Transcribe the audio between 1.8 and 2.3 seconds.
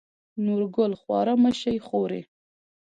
خورې.